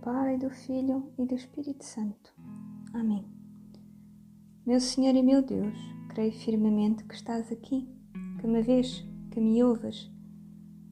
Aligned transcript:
Pai, 0.00 0.38
do 0.38 0.48
Filho 0.48 1.12
e 1.18 1.26
do 1.26 1.34
Espírito 1.34 1.84
Santo. 1.84 2.32
Amém. 2.94 3.26
Meu 4.64 4.80
Senhor 4.80 5.14
e 5.14 5.22
meu 5.22 5.42
Deus, 5.42 5.76
creio 6.08 6.32
firmemente 6.32 7.04
que 7.04 7.14
estás 7.14 7.50
aqui, 7.50 7.88
que 8.40 8.46
me 8.46 8.62
vês, 8.62 9.04
que 9.32 9.40
me 9.40 9.62
ouves. 9.62 10.10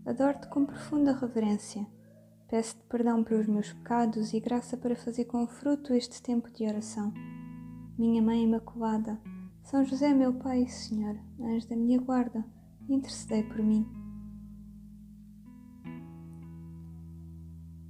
Adoro-te 0.04 0.48
com 0.48 0.66
profunda 0.66 1.12
reverência. 1.12 1.86
Peço-te 2.48 2.82
perdão 2.88 3.22
pelos 3.22 3.46
meus 3.46 3.72
pecados 3.72 4.32
e 4.32 4.40
graça 4.40 4.76
para 4.76 4.96
fazer 4.96 5.26
com 5.26 5.46
fruto 5.46 5.94
este 5.94 6.20
tempo 6.20 6.50
de 6.50 6.64
oração. 6.64 7.12
Minha 7.96 8.20
Mãe 8.20 8.42
Imaculada, 8.42 9.20
São 9.62 9.84
José, 9.84 10.12
meu 10.12 10.34
Pai 10.34 10.62
e 10.62 10.68
Senhor, 10.68 11.16
anjo 11.40 11.68
da 11.68 11.76
minha 11.76 12.00
guarda, 12.00 12.44
intercedei 12.88 13.44
por 13.44 13.62
mim. 13.62 13.86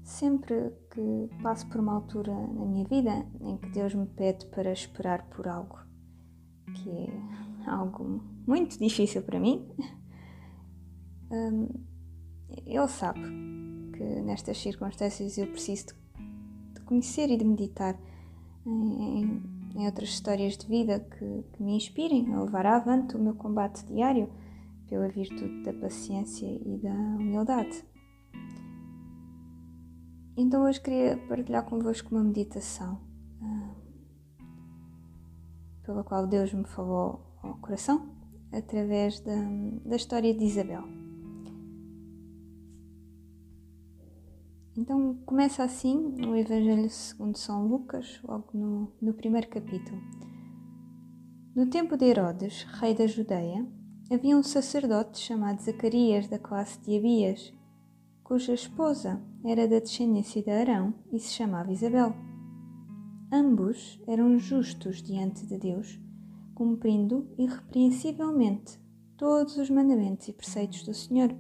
Sempre 0.04 0.72
que 0.96 1.42
passo 1.42 1.68
por 1.68 1.78
uma 1.78 1.92
altura 1.92 2.32
na 2.32 2.64
minha 2.64 2.86
vida 2.88 3.26
em 3.42 3.58
que 3.58 3.68
Deus 3.68 3.94
me 3.94 4.06
pede 4.06 4.46
para 4.46 4.72
esperar 4.72 5.28
por 5.28 5.46
algo, 5.46 5.78
que 6.74 6.90
é 6.90 7.68
algo 7.68 8.22
muito 8.46 8.78
difícil 8.78 9.22
para 9.22 9.38
mim, 9.38 9.68
hum, 11.30 11.68
Ele 12.64 12.88
sabe 12.88 13.20
que 13.92 14.04
nestas 14.22 14.56
circunstâncias 14.56 15.36
eu 15.36 15.48
preciso 15.48 15.88
de 16.74 16.80
conhecer 16.86 17.30
e 17.30 17.36
de 17.36 17.44
meditar 17.44 18.00
em, 18.64 19.42
em 19.76 19.84
outras 19.84 20.08
histórias 20.08 20.56
de 20.56 20.66
vida 20.66 21.00
que, 21.00 21.44
que 21.52 21.62
me 21.62 21.76
inspirem 21.76 22.32
a 22.32 22.40
levar 22.40 22.64
avante 22.64 23.16
o 23.16 23.18
meu 23.18 23.34
combate 23.34 23.84
diário 23.84 24.30
pela 24.88 25.08
virtude 25.08 25.62
da 25.62 25.74
paciência 25.74 26.46
e 26.46 26.78
da 26.78 26.94
humildade. 26.94 27.84
Então 30.36 30.64
hoje 30.64 30.80
queria 30.82 31.16
partilhar 31.28 31.64
convosco 31.64 32.14
uma 32.14 32.22
meditação 32.22 33.00
uh, 33.40 33.74
pela 35.82 36.04
qual 36.04 36.26
Deus 36.26 36.52
me 36.52 36.66
falou 36.66 37.22
ao 37.42 37.56
coração 37.56 38.14
através 38.52 39.18
da, 39.20 39.34
da 39.82 39.96
história 39.96 40.34
de 40.34 40.44
Isabel. 40.44 40.82
Então 44.76 45.14
começa 45.24 45.64
assim 45.64 45.96
o 46.26 46.36
Evangelho 46.36 46.90
segundo 46.90 47.38
São 47.38 47.66
Lucas, 47.66 48.20
logo 48.22 48.50
no, 48.52 48.92
no 49.00 49.14
primeiro 49.14 49.48
capítulo. 49.48 49.98
No 51.54 51.70
tempo 51.70 51.96
de 51.96 52.04
Herodes, 52.04 52.64
rei 52.78 52.94
da 52.94 53.06
Judeia, 53.06 53.66
havia 54.12 54.36
um 54.36 54.42
sacerdote 54.42 55.18
chamado 55.18 55.62
Zacarias 55.62 56.28
da 56.28 56.38
classe 56.38 56.78
de 56.82 56.98
Abias, 56.98 57.55
cuja 58.26 58.52
esposa 58.52 59.22
era 59.44 59.68
da 59.68 59.78
descendência 59.78 60.42
de 60.42 60.50
Arão 60.50 60.92
e 61.12 61.18
se 61.20 61.32
chamava 61.32 61.70
Isabel. 61.70 62.12
Ambos 63.32 64.02
eram 64.04 64.36
justos 64.36 65.00
diante 65.00 65.46
de 65.46 65.56
Deus, 65.56 66.00
cumprindo 66.52 67.28
irrepreensivelmente 67.38 68.80
todos 69.16 69.56
os 69.56 69.70
mandamentos 69.70 70.26
e 70.26 70.32
preceitos 70.32 70.82
do 70.82 70.92
Senhor. 70.92 71.32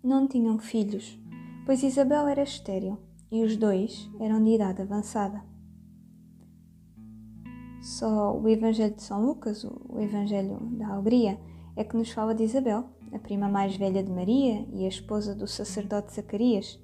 Não 0.00 0.28
tinham 0.28 0.60
filhos, 0.60 1.18
pois 1.64 1.82
Isabel 1.82 2.28
era 2.28 2.44
estéril 2.44 2.96
e 3.28 3.42
os 3.42 3.56
dois 3.56 4.08
eram 4.20 4.40
de 4.44 4.50
idade 4.50 4.82
avançada. 4.82 5.42
Só 7.82 8.38
o 8.38 8.48
Evangelho 8.48 8.94
de 8.94 9.02
São 9.02 9.26
Lucas, 9.26 9.64
o 9.64 9.98
Evangelho 9.98 10.60
da 10.78 10.86
Alegria, 10.86 11.40
é 11.74 11.82
que 11.82 11.96
nos 11.96 12.12
fala 12.12 12.32
de 12.32 12.44
Isabel, 12.44 12.95
a 13.12 13.18
prima 13.18 13.48
mais 13.48 13.76
velha 13.76 14.02
de 14.02 14.10
Maria 14.10 14.66
e 14.72 14.84
a 14.84 14.88
esposa 14.88 15.34
do 15.34 15.46
sacerdote 15.46 16.14
Zacarias. 16.14 16.80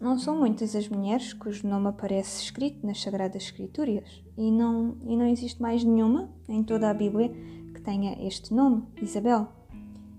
Não 0.00 0.18
são 0.18 0.38
muitas 0.38 0.74
as 0.76 0.88
mulheres 0.88 1.32
cujo 1.32 1.66
nome 1.66 1.88
aparece 1.88 2.42
escrito 2.42 2.86
nas 2.86 3.00
Sagradas 3.00 3.42
Escrituras, 3.42 4.22
e 4.36 4.50
não, 4.50 4.96
e 5.04 5.16
não 5.16 5.26
existe 5.26 5.62
mais 5.62 5.82
nenhuma 5.82 6.30
em 6.48 6.62
toda 6.62 6.90
a 6.90 6.94
Bíblia 6.94 7.30
que 7.74 7.80
tenha 7.80 8.26
este 8.26 8.52
nome, 8.52 8.84
Isabel. 9.00 9.48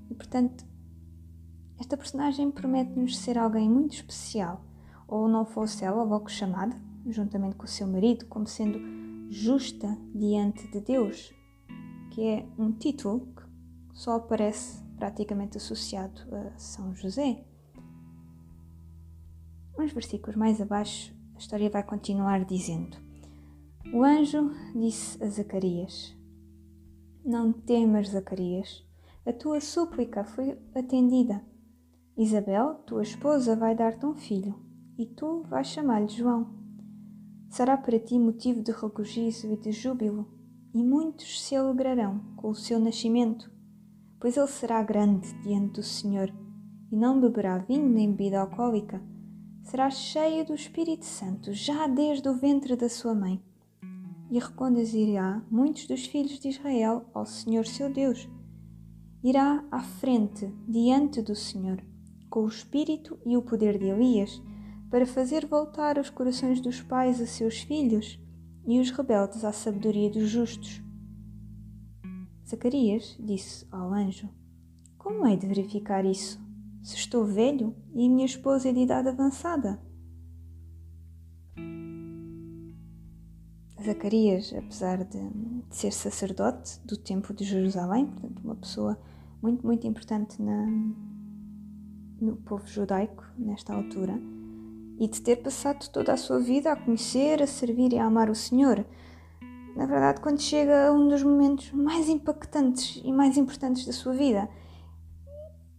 E 0.10 0.16
portanto, 0.16 0.66
esta 1.80 1.98
personagem 1.98 2.50
promete-nos 2.50 3.18
ser 3.18 3.38
alguém 3.38 3.70
muito 3.70 3.94
especial, 3.94 4.64
ou 5.08 5.28
não 5.28 5.46
fosse 5.46 5.84
ela 5.84 6.04
logo 6.04 6.30
chamada, 6.30 6.76
juntamente 7.06 7.56
com 7.56 7.66
o 7.66 7.68
seu 7.68 7.86
marido, 7.86 8.26
como 8.26 8.48
sendo 8.48 8.80
justa 9.30 9.98
diante 10.14 10.68
de 10.72 10.80
Deus, 10.80 11.34
que 12.12 12.26
é 12.26 12.46
um 12.58 12.72
título 12.72 13.28
que 13.36 13.45
só 13.96 14.18
aparece 14.18 14.84
praticamente 14.98 15.58
associado 15.58 16.22
a 16.36 16.58
São 16.58 16.94
José. 16.94 17.44
Uns 19.80 19.92
versículos 19.94 20.36
mais 20.36 20.62
abaixo, 20.62 21.16
a 21.34 21.40
história 21.40 21.70
vai 21.70 21.82
continuar 21.82 22.44
dizendo: 22.46 22.98
O 23.94 24.04
anjo 24.04 24.52
disse 24.76 25.22
a 25.24 25.28
Zacarias: 25.28 26.16
Não 27.24 27.52
temas, 27.52 28.10
Zacarias, 28.10 28.86
a 29.26 29.32
tua 29.32 29.62
súplica 29.62 30.26
foi 30.26 30.60
atendida. 30.76 31.42
Isabel, 32.18 32.76
tua 32.86 33.02
esposa, 33.02 33.56
vai 33.56 33.76
dar-te 33.76 34.06
um 34.06 34.16
filho, 34.16 34.56
e 34.98 35.06
tu 35.06 35.44
vais 35.44 35.68
chamar-lhe 35.68 36.08
João. 36.08 36.54
Será 37.50 37.78
para 37.78 38.00
ti 38.00 38.20
motivo 38.20 38.62
de 38.62 38.72
regozijo 38.72 39.52
e 39.52 39.58
de 39.58 39.72
júbilo, 39.72 40.30
e 40.74 40.84
muitos 40.84 41.46
se 41.46 41.56
alegrarão 41.56 42.20
com 42.38 42.50
o 42.50 42.56
seu 42.56 42.80
nascimento, 42.80 43.55
pois 44.26 44.38
ele 44.38 44.48
será 44.48 44.82
grande 44.82 45.32
diante 45.44 45.74
do 45.74 45.84
Senhor, 45.84 46.34
e 46.92 46.96
não 46.96 47.22
beberá 47.22 47.60
vinho 47.60 47.88
nem 47.88 48.10
bebida 48.10 48.40
alcoólica. 48.40 49.00
Será 49.62 49.92
cheio 49.92 50.44
do 50.44 50.56
Espírito 50.56 51.06
Santo 51.06 51.54
já 51.54 51.86
desde 51.86 52.28
o 52.28 52.34
ventre 52.34 52.76
da 52.76 52.90
sua 52.90 53.14
mãe, 53.14 53.40
e 54.32 54.40
reconduzirá 54.40 55.46
muitos 55.52 55.86
dos 55.86 56.08
filhos 56.08 56.40
de 56.40 56.50
Israel 56.50 57.06
ao 57.14 57.24
Senhor 57.24 57.68
seu 57.68 57.94
Deus. 57.94 58.28
Irá 59.24 59.64
à 59.70 59.82
frente 59.82 60.52
diante 60.68 61.22
do 61.22 61.36
Senhor, 61.36 61.86
com 62.28 62.46
o 62.46 62.48
espírito 62.48 63.20
e 63.28 63.38
o 63.38 63.44
poder 63.44 63.78
de 63.78 63.86
Elias, 63.86 64.42
para 64.90 65.06
fazer 65.06 65.46
voltar 65.46 66.00
os 66.00 66.10
corações 66.10 66.60
dos 66.60 66.82
pais 66.82 67.22
a 67.22 67.28
seus 67.28 67.60
filhos 67.60 68.20
e 68.66 68.80
os 68.80 68.90
rebeldes 68.90 69.46
à 69.46 69.52
sabedoria 69.52 70.10
dos 70.10 70.28
justos. 70.28 70.84
Zacarias 72.48 73.18
disse 73.20 73.66
ao 73.72 73.92
anjo: 73.92 74.30
Como 74.98 75.26
hei 75.26 75.36
de 75.36 75.48
verificar 75.48 76.06
isso, 76.06 76.40
se 76.84 76.96
estou 76.96 77.26
velho 77.26 77.76
e 77.94 78.08
minha 78.08 78.26
esposa 78.26 78.70
é 78.70 78.74
de 78.74 78.82
idade 78.82 79.10
avançada? 79.10 79.82
Zacarias, 83.84 84.54
apesar 84.58 85.04
de, 85.04 85.20
de 85.20 85.76
ser 85.76 85.92
sacerdote 85.92 86.80
do 86.86 86.98
Templo 86.98 87.36
de 87.36 87.44
Jerusalém, 87.44 88.08
portanto, 88.08 88.42
uma 88.44 88.56
pessoa 88.56 89.00
muito, 89.42 89.66
muito 89.66 89.86
importante 89.86 90.42
na, 90.42 90.66
no 92.20 92.36
povo 92.38 92.66
judaico 92.68 93.24
nesta 93.38 93.74
altura, 93.74 94.20
e 94.98 95.08
de 95.08 95.22
ter 95.22 95.38
passado 95.38 95.90
toda 95.90 96.14
a 96.14 96.18
sua 96.18 96.40
vida 96.40 96.72
a 96.72 96.76
conhecer, 96.76 97.42
a 97.42 97.48
servir 97.48 97.94
e 97.94 97.98
a 97.98 98.06
amar 98.06 98.30
o 98.30 98.36
Senhor. 98.36 98.86
Na 99.76 99.86
verdade, 99.86 100.22
quando 100.22 100.42
chega 100.42 100.88
a 100.88 100.94
um 100.94 101.08
dos 101.10 101.22
momentos 101.22 101.72
mais 101.74 102.08
impactantes 102.08 103.02
e 103.04 103.12
mais 103.12 103.38
importantes 103.38 103.86
da 103.86 103.92
sua 103.92 104.14
vida, 104.14 104.48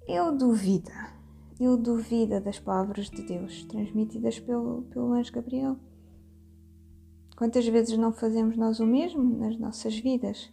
ele 0.07 0.33
duvida. 0.33 0.93
Ele 1.59 1.79
duvida 1.79 2.39
das 2.39 2.59
palavras 2.59 3.09
de 3.09 3.23
Deus 3.23 3.65
transmitidas 3.65 4.39
pelo, 4.39 4.83
pelo 4.91 5.13
anjo 5.13 5.33
Gabriel. 5.33 5.79
Quantas 7.37 7.67
vezes 7.67 7.97
não 7.97 8.13
fazemos 8.13 8.57
nós 8.57 8.81
o 8.81 8.87
mesmo 8.87 9.23
nas 9.39 9.59
nossas 9.59 9.99
vidas? 9.99 10.53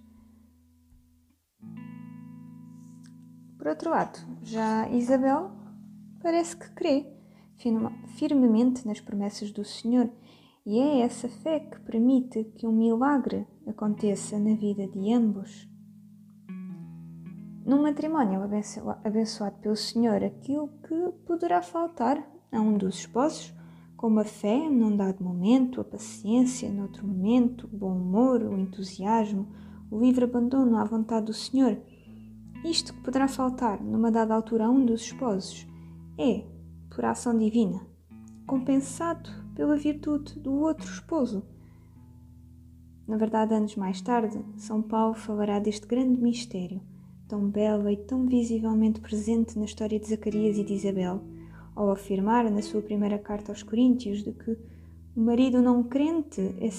Por 3.58 3.68
outro 3.68 3.90
lado, 3.90 4.20
já 4.42 4.90
Isabel 4.90 5.52
parece 6.22 6.56
que 6.56 6.70
crê 6.72 7.08
firmemente 8.18 8.86
nas 8.88 9.00
promessas 9.00 9.52
do 9.52 9.64
Senhor, 9.64 10.10
e 10.66 10.80
é 10.80 11.02
essa 11.02 11.28
fé 11.28 11.60
que 11.60 11.80
permite 11.82 12.46
que 12.56 12.66
um 12.66 12.72
milagre 12.72 13.46
aconteça 13.68 14.40
na 14.40 14.56
vida 14.56 14.88
de 14.88 15.14
ambos. 15.14 15.70
Num 17.66 17.82
matrimónio 17.82 18.42
abençoado 19.04 19.58
pelo 19.60 19.76
Senhor, 19.76 20.24
aquilo 20.24 20.70
que 20.88 21.12
poderá 21.26 21.62
faltar 21.62 22.18
a 22.52 22.62
um 22.62 22.78
dos 22.78 23.00
esposos, 23.00 23.54
como 23.98 24.20
a 24.20 24.26
fé 24.26 24.70
num 24.70 24.96
dado 24.96 25.24
momento, 25.24 25.82
a 25.82 25.84
paciência 25.84 26.72
noutro 26.72 27.06
momento, 27.06 27.66
o 27.68 27.78
bom 27.78 27.98
humor, 27.98 28.42
o 28.42 28.58
entusiasmo, 28.58 29.48
o 29.90 30.00
livre 30.00 30.26
abandono 30.26 30.78
à 30.78 30.84
vontade 30.84 31.26
do 31.26 31.34
Senhor. 31.34 31.78
Isto 32.66 32.94
que 32.94 33.02
poderá 33.02 33.28
faltar 33.28 33.82
numa 33.82 34.12
dada 34.12 34.34
altura 34.34 34.66
a 34.66 34.70
um 34.70 34.86
dos 34.86 35.02
esposos 35.02 35.68
é 36.18 36.46
por 36.90 37.04
ação 37.04 37.38
divina, 37.38 37.86
compensado 38.46 39.43
pela 39.56 39.76
virtude 39.76 40.40
do 40.40 40.54
outro 40.54 40.86
esposo. 40.86 41.44
Na 43.08 43.18
verdade, 43.18 43.54
anos 43.54 43.76
mais 43.76 44.02
tarde, 44.02 44.40
São 44.58 44.82
Paulo 44.82 45.14
falará 45.14 45.60
deste 45.60 45.86
grande 45.86 46.22
mistério, 46.22 46.82
tão 47.28 47.50
belo 47.50 47.90
e 47.90 47.98
tão 47.98 48.26
visivelmente 48.26 49.02
presente 49.02 49.58
na 49.58 49.66
história 49.66 50.00
de 50.00 50.08
Zacarias 50.08 50.58
e 50.58 50.64
de 50.64 50.74
Isabel, 50.74 51.22
ao 51.76 51.92
afirmar 51.92 52.50
na 52.50 52.62
sua 52.62 52.82
primeira 52.82 53.18
carta 53.18 53.52
aos 53.52 53.64
Coríntios 53.64 54.24
de 54.24 54.32
que 54.32 54.58
o 55.16 55.22
marido 55.22 55.62
não 55.62 55.84
crente 55.84 56.56
é 56.60 56.70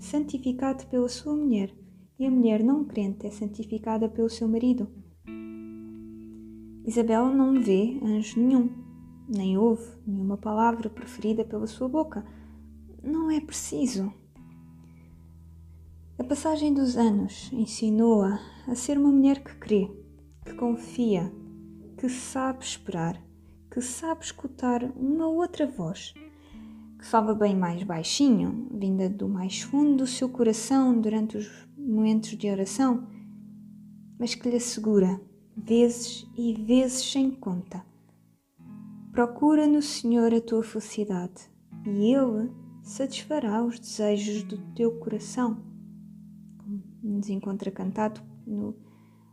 santificado 0.00 0.86
pela 0.86 1.08
sua 1.08 1.34
mulher 1.34 1.72
e 2.18 2.26
a 2.26 2.30
mulher 2.30 2.62
não 2.62 2.84
crente 2.84 3.26
é 3.26 3.30
santificada 3.30 4.08
pelo 4.08 4.28
seu 4.28 4.48
marido. 4.48 4.88
Isabel 6.86 7.26
não 7.34 7.60
vê 7.60 7.98
anjo 8.02 8.40
nenhum, 8.40 8.83
nem 9.28 9.56
ouve 9.56 9.86
nenhuma 10.06 10.36
palavra 10.36 10.88
preferida 10.90 11.44
pela 11.44 11.66
sua 11.66 11.88
boca. 11.88 12.24
Não 13.02 13.30
é 13.30 13.40
preciso. 13.40 14.12
A 16.18 16.24
passagem 16.24 16.72
dos 16.72 16.96
anos 16.96 17.50
ensinou-a 17.52 18.38
a 18.68 18.74
ser 18.74 18.98
uma 18.98 19.10
mulher 19.10 19.42
que 19.42 19.54
crê, 19.56 19.90
que 20.44 20.54
confia, 20.54 21.32
que 21.98 22.08
sabe 22.08 22.64
esperar, 22.64 23.20
que 23.70 23.80
sabe 23.80 24.24
escutar 24.24 24.84
uma 24.96 25.26
outra 25.26 25.66
voz, 25.66 26.14
que 26.98 27.04
fala 27.04 27.34
bem 27.34 27.56
mais 27.56 27.82
baixinho, 27.82 28.68
vinda 28.72 29.08
do 29.08 29.28
mais 29.28 29.60
fundo 29.60 29.96
do 29.96 30.06
seu 30.06 30.28
coração 30.28 31.00
durante 31.00 31.36
os 31.36 31.50
momentos 31.76 32.30
de 32.30 32.48
oração, 32.48 33.08
mas 34.18 34.34
que 34.34 34.48
lhe 34.48 34.56
assegura, 34.56 35.20
vezes 35.56 36.26
e 36.36 36.54
vezes 36.54 37.10
sem 37.10 37.30
conta: 37.30 37.84
procura 39.14 39.64
no 39.68 39.80
Senhor 39.80 40.34
a 40.34 40.40
tua 40.40 40.64
felicidade 40.64 41.48
e 41.86 42.12
Ele 42.12 42.50
satisfará 42.82 43.62
os 43.64 43.78
desejos 43.78 44.42
do 44.42 44.58
teu 44.74 44.98
coração 44.98 45.62
nos 47.00 47.28
encontra 47.28 47.70
cantado 47.70 48.20
no 48.44 48.74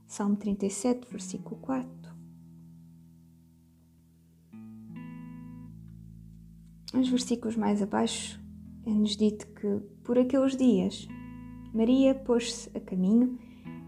Salmo 0.06 0.36
37, 0.36 1.10
versículo 1.10 1.56
4. 1.62 1.90
Nos 6.94 7.10
versículos 7.10 7.56
mais 7.56 7.82
abaixo 7.82 8.40
é-nos 8.86 9.18
dito 9.18 9.48
que, 9.48 9.80
por 10.04 10.20
aqueles 10.20 10.56
dias, 10.56 11.08
Maria 11.74 12.14
pôs-se 12.14 12.70
a 12.78 12.80
caminho 12.80 13.40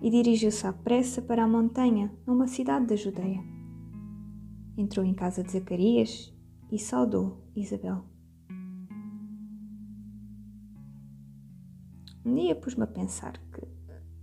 e 0.01 0.09
dirigiu-se 0.09 0.65
à 0.65 0.73
pressa 0.73 1.21
para 1.21 1.43
a 1.43 1.47
montanha, 1.47 2.11
numa 2.25 2.47
cidade 2.47 2.87
da 2.87 2.95
Judeia. 2.95 3.62
Entrou 4.75 5.05
em 5.05 5.13
casa 5.13 5.43
de 5.43 5.51
Zacarias 5.51 6.33
e 6.71 6.79
saudou 6.79 7.43
Isabel. 7.55 8.03
Um 12.25 12.33
dia 12.33 12.55
pus-me 12.55 12.83
a 12.83 12.87
pensar 12.87 13.33
que, 13.51 13.61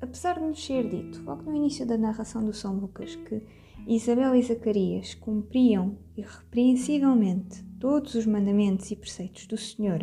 apesar 0.01 0.41
de 0.41 0.47
nos 0.47 0.65
ser 0.65 0.89
dito, 0.89 1.23
logo 1.23 1.43
no 1.43 1.55
início 1.55 1.87
da 1.87 1.97
narração 1.97 2.45
do 2.45 2.53
São 2.53 2.75
Lucas, 2.81 3.15
que 3.15 3.47
Isabel 3.87 4.35
e 4.35 4.43
Zacarias 4.43 5.15
cumpriam 5.15 5.99
irrepreensivelmente 6.17 7.63
todos 7.79 8.15
os 8.15 8.27
mandamentos 8.27 8.91
e 8.91 8.97
preceitos 8.97 9.47
do 9.47 9.57
Senhor, 9.57 10.01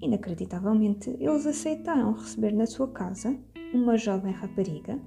inacreditavelmente 0.00 1.10
eles 1.10 1.44
aceitaram 1.44 2.12
receber 2.12 2.52
na 2.52 2.66
sua 2.66 2.88
casa 2.88 3.38
uma 3.74 3.98
jovem 3.98 4.32
rapariga 4.32 4.98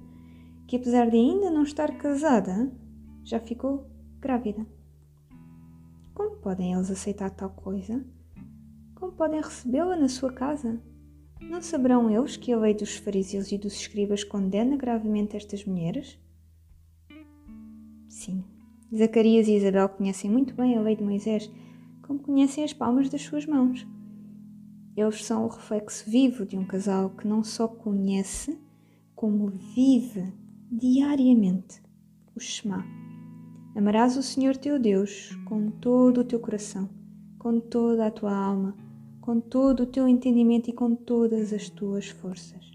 que, 0.68 0.76
apesar 0.76 1.10
de 1.10 1.16
ainda 1.16 1.50
não 1.50 1.64
estar 1.64 1.98
casada, 1.98 2.70
já 3.24 3.40
ficou 3.40 3.90
grávida. 4.20 4.66
Como 6.14 6.36
podem 6.36 6.74
eles 6.74 6.90
aceitar 6.90 7.30
tal 7.30 7.50
coisa? 7.50 8.04
Como 8.94 9.12
podem 9.12 9.40
recebê-la 9.40 9.96
na 9.96 10.08
sua 10.08 10.32
casa? 10.32 10.80
Não 11.40 11.60
saberão 11.60 12.10
eles 12.10 12.36
que 12.36 12.52
a 12.52 12.58
lei 12.58 12.74
dos 12.74 12.96
fariseus 12.96 13.50
e 13.50 13.58
dos 13.58 13.74
escribas 13.74 14.22
condena 14.22 14.76
gravemente 14.76 15.36
estas 15.36 15.64
mulheres? 15.64 16.18
Sim, 18.08 18.44
Zacarias 18.94 19.48
e 19.48 19.56
Isabel 19.56 19.88
conhecem 19.88 20.30
muito 20.30 20.54
bem 20.54 20.76
a 20.76 20.80
lei 20.80 20.94
de 20.94 21.02
Moisés, 21.02 21.50
como 22.02 22.20
conhecem 22.20 22.62
as 22.62 22.72
palmas 22.72 23.08
das 23.08 23.22
suas 23.22 23.46
mãos. 23.46 23.86
Eles 24.96 25.24
são 25.24 25.44
o 25.44 25.48
reflexo 25.48 26.08
vivo 26.08 26.44
de 26.44 26.58
um 26.58 26.64
casal 26.64 27.10
que 27.10 27.26
não 27.26 27.42
só 27.42 27.66
conhece, 27.66 28.58
como 29.14 29.48
vive 29.48 30.32
diariamente 30.70 31.82
o 32.36 32.40
Shema. 32.40 33.01
Amarás 33.74 34.16
o 34.16 34.22
Senhor 34.22 34.56
teu 34.56 34.78
Deus 34.78 35.34
com 35.44 35.70
todo 35.70 36.20
o 36.20 36.24
teu 36.24 36.38
coração, 36.40 36.88
com 37.38 37.58
toda 37.58 38.06
a 38.06 38.10
tua 38.10 38.36
alma 38.36 38.76
com 39.22 39.40
todo 39.40 39.84
o 39.84 39.86
teu 39.86 40.08
entendimento 40.08 40.68
e 40.68 40.72
com 40.72 40.96
todas 40.96 41.52
as 41.52 41.70
tuas 41.70 42.08
forças. 42.08 42.72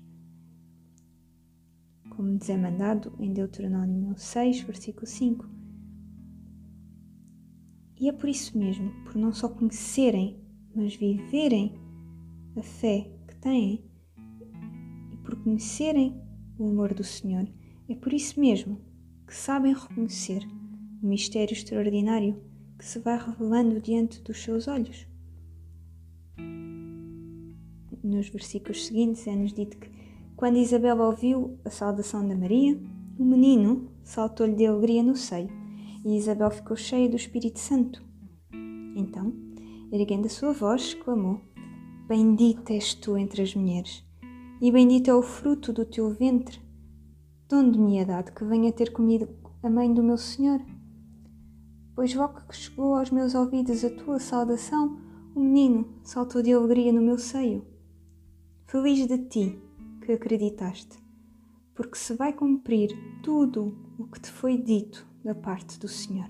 Como 2.09 2.29
nos 2.29 2.49
é 2.49 2.57
mandado 2.57 3.13
em 3.19 3.33
Deuteronômio 3.33 4.17
6, 4.17 4.61
versículo 4.61 5.05
5. 5.05 5.45
E 7.99 8.07
é 8.07 8.13
por 8.13 8.29
isso 8.29 8.57
mesmo, 8.57 8.91
por 9.03 9.15
não 9.15 9.33
só 9.33 9.49
conhecerem, 9.49 10.41
mas 10.73 10.95
viverem 10.95 11.77
a 12.55 12.63
fé 12.63 13.11
que 13.27 13.35
têm, 13.35 13.83
e 15.11 15.17
por 15.17 15.35
conhecerem 15.43 16.17
o 16.57 16.69
amor 16.69 16.93
do 16.93 17.03
Senhor, 17.03 17.45
é 17.89 17.95
por 17.95 18.13
isso 18.13 18.39
mesmo 18.39 18.79
que 19.27 19.35
sabem 19.35 19.73
reconhecer 19.73 20.47
o 21.01 21.07
mistério 21.07 21.53
extraordinário 21.53 22.41
que 22.77 22.85
se 22.85 22.99
vai 22.99 23.17
revelando 23.17 23.81
diante 23.81 24.21
dos 24.21 24.41
seus 24.41 24.67
olhos 24.67 25.07
nos 28.07 28.29
versículos 28.29 28.85
seguintes 28.85 29.27
é-nos 29.27 29.53
dito 29.53 29.77
que 29.77 29.89
quando 30.35 30.57
Isabel 30.57 30.99
ouviu 30.99 31.59
a 31.65 31.69
saudação 31.69 32.27
da 32.27 32.35
Maria, 32.35 32.79
o 33.17 33.25
menino 33.25 33.89
saltou-lhe 34.03 34.55
de 34.55 34.65
alegria 34.65 35.03
no 35.03 35.15
seio 35.15 35.49
e 36.05 36.15
Isabel 36.15 36.49
ficou 36.51 36.77
cheia 36.77 37.09
do 37.09 37.15
Espírito 37.15 37.59
Santo. 37.59 38.03
Então, 38.95 39.33
erguendo 39.91 40.27
a 40.27 40.29
sua 40.29 40.53
voz, 40.53 40.93
clamou: 40.93 41.41
Bendita 42.07 42.73
és 42.73 42.93
tu 42.93 43.17
entre 43.17 43.41
as 43.41 43.53
mulheres, 43.55 44.03
e 44.61 44.71
bendito 44.71 45.09
é 45.09 45.15
o 45.15 45.21
fruto 45.21 45.73
do 45.73 45.85
teu 45.85 46.09
ventre. 46.11 46.59
De 47.49 47.55
onde 47.55 47.79
me 47.79 47.97
é 47.97 48.05
dado 48.05 48.33
que 48.33 48.43
venha 48.43 48.71
ter 48.71 48.91
comido 48.91 49.29
a 49.63 49.69
mãe 49.69 49.91
do 49.93 50.03
meu 50.03 50.17
Senhor? 50.17 50.61
Pois 51.97 52.13
logo 52.13 52.41
que 52.41 52.55
chegou 52.55 52.93
aos 52.93 53.09
meus 53.09 53.33
ouvidos 53.33 53.83
a 53.83 53.89
tua 53.89 54.19
saudação, 54.19 54.99
o 55.33 55.39
menino 55.39 55.99
saltou 56.03 56.43
de 56.43 56.53
alegria 56.53 56.93
no 56.93 57.01
meu 57.01 57.17
seio. 57.17 57.65
Feliz 58.67 59.07
de 59.07 59.17
ti 59.17 59.59
que 60.05 60.11
acreditaste, 60.11 60.95
porque 61.73 61.97
se 61.97 62.13
vai 62.13 62.33
cumprir 62.33 62.91
tudo 63.23 63.75
o 63.97 64.05
que 64.05 64.19
te 64.19 64.29
foi 64.29 64.59
dito 64.59 65.07
da 65.23 65.33
parte 65.33 65.79
do 65.79 65.87
Senhor. 65.87 66.29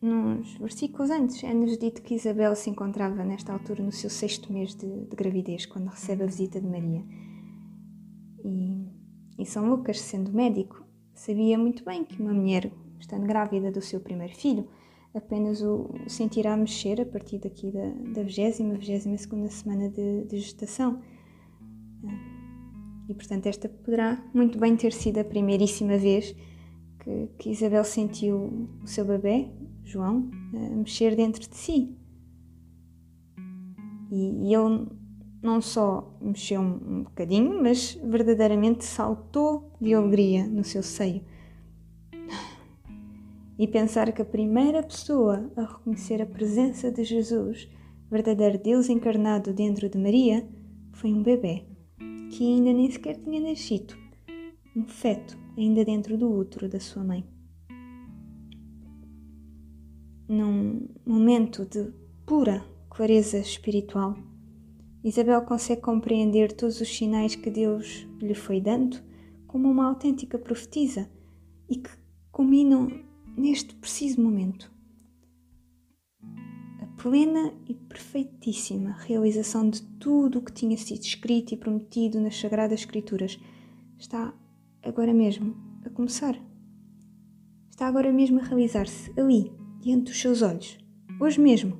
Nos 0.00 0.56
versículos 0.58 1.10
antes 1.10 1.42
é-nos 1.42 1.76
dito 1.76 2.00
que 2.00 2.14
Isabel 2.14 2.54
se 2.54 2.70
encontrava 2.70 3.24
nesta 3.24 3.52
altura 3.52 3.82
no 3.82 3.90
seu 3.90 4.08
sexto 4.08 4.52
mês 4.52 4.72
de, 4.72 4.86
de 4.86 5.16
gravidez, 5.16 5.66
quando 5.66 5.88
recebe 5.88 6.22
a 6.22 6.26
visita 6.26 6.60
de 6.60 6.66
Maria. 6.68 7.04
E, 8.44 8.97
e 9.38 9.46
São 9.46 9.70
Lucas, 9.70 10.00
sendo 10.00 10.32
médico, 10.32 10.84
sabia 11.14 11.56
muito 11.56 11.84
bem 11.84 12.04
que 12.04 12.20
uma 12.20 12.34
mulher, 12.34 12.72
estando 12.98 13.26
grávida 13.26 13.70
do 13.70 13.80
seu 13.80 14.00
primeiro 14.00 14.34
filho, 14.34 14.68
apenas 15.14 15.62
o 15.62 15.90
sentirá 16.08 16.56
mexer 16.56 17.00
a 17.00 17.06
partir 17.06 17.38
daqui 17.38 17.70
da, 17.70 17.88
da 18.14 18.22
20 18.22 18.58
22 18.58 19.20
segunda 19.20 19.48
semana 19.48 19.88
de, 19.88 20.24
de 20.24 20.38
gestação. 20.38 21.00
E 23.08 23.14
portanto 23.14 23.46
esta 23.46 23.68
poderá 23.68 24.22
muito 24.34 24.58
bem 24.58 24.76
ter 24.76 24.92
sido 24.92 25.18
a 25.18 25.24
primeiríssima 25.24 25.96
vez 25.96 26.34
que, 26.98 27.28
que 27.38 27.50
Isabel 27.50 27.84
sentiu 27.84 28.68
o 28.82 28.86
seu 28.86 29.04
bebê, 29.04 29.48
João, 29.84 30.28
mexer 30.52 31.14
dentro 31.14 31.48
de 31.48 31.56
si. 31.56 31.96
E, 34.10 34.50
e 34.50 34.54
ele 34.54 34.97
não 35.42 35.60
só 35.60 36.16
mexeu 36.20 36.60
um, 36.60 37.02
bocadinho, 37.04 37.62
mas 37.62 37.94
verdadeiramente 38.02 38.84
saltou 38.84 39.72
de 39.80 39.94
alegria 39.94 40.46
no 40.46 40.64
seu 40.64 40.82
seio 40.82 41.22
e 43.58 43.66
pensar 43.66 44.12
que 44.12 44.22
a 44.22 44.24
primeira 44.24 44.82
pessoa 44.82 45.50
a 45.56 45.62
reconhecer 45.62 46.22
a 46.22 46.26
presença 46.26 46.92
de 46.92 47.02
Jesus, 47.02 47.68
verdadeiro 48.08 48.56
Deus 48.56 48.88
encarnado 48.88 49.52
dentro 49.52 49.88
de 49.88 49.98
Maria, 49.98 50.48
foi 50.92 51.12
um 51.12 51.22
bebê 51.22 51.64
que 52.30 52.46
ainda 52.46 52.72
nem 52.72 52.90
sequer 52.90 53.16
tinha 53.16 53.40
nascido, 53.40 53.94
um 54.76 54.86
feto 54.86 55.36
ainda 55.56 55.84
dentro 55.84 56.16
do 56.16 56.30
útero 56.30 56.68
da 56.68 56.78
sua 56.78 57.02
mãe. 57.02 57.24
Num 60.28 60.88
momento 61.04 61.64
de 61.64 61.90
pura 62.24 62.64
clareza 62.90 63.38
espiritual, 63.38 64.14
Isabel 65.08 65.40
consegue 65.42 65.80
compreender 65.80 66.52
todos 66.52 66.80
os 66.80 66.88
sinais 66.88 67.34
que 67.34 67.50
Deus 67.50 68.06
lhe 68.20 68.34
foi 68.34 68.60
dando 68.60 69.02
como 69.46 69.70
uma 69.70 69.86
autêntica 69.86 70.38
profetisa 70.38 71.10
e 71.68 71.76
que 71.76 71.90
culminam 72.30 72.90
neste 73.36 73.74
preciso 73.74 74.20
momento. 74.20 74.70
A 76.82 76.86
plena 77.02 77.54
e 77.66 77.74
perfeitíssima 77.74 78.96
realização 78.98 79.70
de 79.70 79.80
tudo 79.98 80.40
o 80.40 80.42
que 80.42 80.52
tinha 80.52 80.76
sido 80.76 81.00
escrito 81.00 81.54
e 81.54 81.56
prometido 81.56 82.20
nas 82.20 82.38
Sagradas 82.38 82.80
Escrituras 82.80 83.40
está 83.98 84.34
agora 84.82 85.14
mesmo 85.14 85.56
a 85.86 85.90
começar. 85.90 86.38
Está 87.70 87.86
agora 87.86 88.12
mesmo 88.12 88.40
a 88.40 88.42
realizar-se 88.42 89.10
ali, 89.18 89.50
diante 89.80 90.10
dos 90.10 90.20
seus 90.20 90.42
olhos, 90.42 90.76
hoje 91.18 91.40
mesmo, 91.40 91.78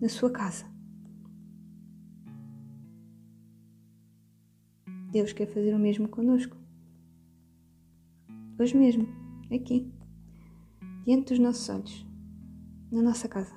na 0.00 0.08
sua 0.08 0.30
casa. 0.30 0.77
Deus 5.10 5.32
quer 5.32 5.46
fazer 5.46 5.74
o 5.74 5.78
mesmo 5.78 6.06
conosco. 6.06 6.54
Hoje 8.60 8.76
mesmo, 8.76 9.08
aqui, 9.50 9.90
diante 11.06 11.30
dos 11.30 11.38
nossos 11.38 11.66
olhos, 11.70 12.06
na 12.92 13.00
nossa 13.00 13.26
casa. 13.26 13.56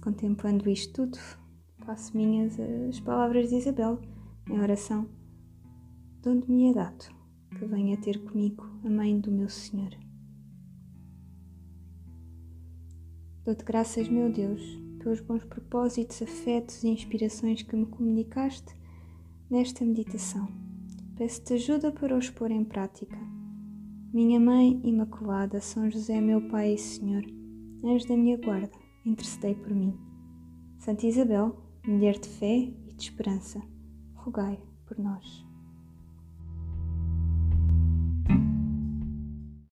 Contemplando 0.00 0.70
isto 0.70 0.92
tudo, 0.92 1.18
faço 1.84 2.16
minhas 2.16 2.56
as 2.60 3.00
palavras 3.00 3.48
de 3.48 3.56
Isabel 3.56 4.00
em 4.48 4.60
oração, 4.60 5.08
donde 6.22 6.48
me 6.48 6.70
é 6.70 6.74
dado 6.74 7.06
que 7.58 7.66
venha 7.66 8.00
ter 8.00 8.22
comigo 8.24 8.64
a 8.84 8.88
mãe 8.88 9.18
do 9.18 9.32
meu 9.32 9.48
Senhor. 9.48 9.90
Dou-te 13.44 13.64
graças, 13.64 14.08
meu 14.08 14.30
Deus, 14.30 14.85
pelos 15.06 15.20
bons 15.20 15.44
propósitos, 15.44 16.20
afetos 16.20 16.82
e 16.82 16.88
inspirações 16.88 17.62
que 17.62 17.76
me 17.76 17.86
comunicaste 17.86 18.74
nesta 19.48 19.84
meditação. 19.84 20.48
Peço-te 21.14 21.54
ajuda 21.54 21.92
para 21.92 22.18
os 22.18 22.28
pôr 22.28 22.50
em 22.50 22.64
prática. 22.64 23.16
Minha 24.12 24.40
Mãe 24.40 24.80
Imaculada, 24.82 25.60
São 25.60 25.88
José, 25.88 26.20
meu 26.20 26.48
Pai 26.48 26.74
e 26.74 26.78
Senhor, 26.78 27.24
anjo 27.84 28.08
da 28.08 28.16
minha 28.16 28.36
guarda, 28.36 28.76
intercedei 29.04 29.54
por 29.54 29.72
mim. 29.72 29.96
Santa 30.80 31.06
Isabel, 31.06 31.56
mulher 31.86 32.18
de 32.18 32.28
fé 32.28 32.56
e 32.56 32.92
de 32.92 33.04
esperança, 33.04 33.62
rogai 34.12 34.60
por 34.88 34.98
nós. 34.98 35.45